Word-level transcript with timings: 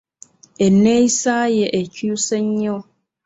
Enneeyisa 0.65 1.35
ye 1.57 1.67
ekyuse 1.81 2.37
nnyo. 2.45 2.77